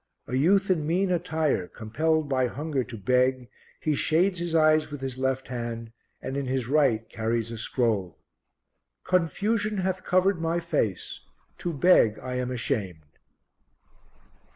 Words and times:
A 0.25 0.33
youth 0.33 0.71
in 0.71 0.87
mean 0.87 1.11
attire, 1.11 1.67
compelled 1.67 2.27
by 2.27 2.47
hunger 2.47 2.83
to 2.83 2.97
beg, 2.97 3.47
he 3.79 3.93
shades 3.93 4.39
his 4.39 4.55
eyes 4.55 4.89
with 4.89 4.99
his 4.99 5.19
left 5.19 5.47
hand 5.49 5.91
and 6.23 6.35
in 6.35 6.47
his 6.47 6.67
right 6.67 7.07
carries 7.07 7.51
a 7.51 7.57
scroll: 7.59 8.17
"Confusion 9.03 9.77
hath 9.77 10.03
covered 10.03 10.41
my 10.41 10.59
face. 10.59 11.19
To 11.59 11.71
beg 11.71 12.17
I 12.17 12.33
am 12.37 12.49
ashamed." 12.49 13.19